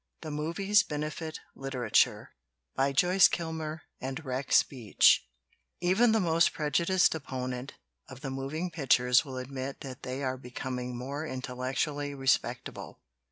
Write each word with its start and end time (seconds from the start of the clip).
THE 0.21 0.31
"MOVIES" 0.31 0.81
BENEFIT 0.81 1.41
LITERATURE 1.53 2.31
REX 2.75 3.01
BEACH 3.01 3.01
THE 3.01 3.05
"MOVIES" 3.05 3.29
BENEFIT 3.29 3.81
LITERATURE 4.01 4.23
REX 4.27 4.63
BEACH 4.63 5.27
EVEN 5.79 6.11
the 6.11 6.19
most 6.19 6.53
prejudiced 6.53 7.13
opponent 7.13 7.73
of 8.09 8.21
the 8.21 8.31
moving 8.31 8.71
pictures 8.71 9.23
will 9.23 9.37
admit 9.37 9.81
that 9.81 10.01
they 10.01 10.23
are 10.23 10.37
becoming 10.37 10.97
more 10.97 11.23
intellectually 11.27 12.15
respectable. 12.15 12.99